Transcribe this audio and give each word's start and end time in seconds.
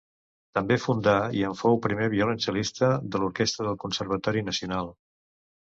També 0.59 0.77
fundà 0.85 1.13
i 1.39 1.43
en 1.49 1.53
fou 1.59 1.77
primer 1.83 2.09
violoncel·lista 2.15 2.91
de 3.17 3.23
l'Orquestra 3.23 3.69
del 3.71 3.81
Conservatori 3.87 4.45
Nacional. 4.51 4.93